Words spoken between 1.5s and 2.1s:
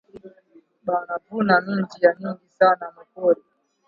minji